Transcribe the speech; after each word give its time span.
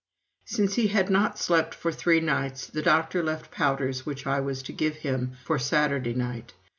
Since 0.45 0.73
he 0.73 0.87
had 0.87 1.11
not 1.11 1.37
slept 1.37 1.75
for 1.75 1.91
three 1.91 2.21
nights, 2.21 2.65
the 2.65 2.81
doctor 2.81 3.21
left 3.21 3.51
powders 3.51 4.03
which 4.03 4.25
I 4.25 4.39
was 4.39 4.63
to 4.63 4.73
give 4.73 4.95
him 4.95 5.33
for 5.45 5.59
Saturday 5.59 6.15
night. 6.15 6.53